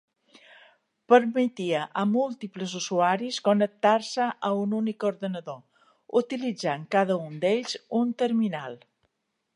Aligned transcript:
Permetia 1.11 1.81
a 2.03 2.05
múltiples 2.13 2.73
usuaris 2.79 3.37
connectar-se 3.49 4.29
a 4.49 4.51
un 4.63 4.75
únic 4.81 5.07
ordinador, 5.13 5.63
utilitzant 6.25 6.89
cada 6.97 7.23
un 7.29 7.41
d'ells 7.45 7.81
un 8.01 8.17
terminal. 8.25 8.81